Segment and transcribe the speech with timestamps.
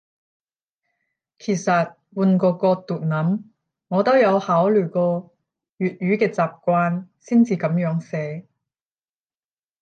[1.37, 3.43] 其實換個角度諗，
[3.87, 5.31] 我都有考慮過
[5.77, 8.47] 粵語嘅習慣先至噉樣寫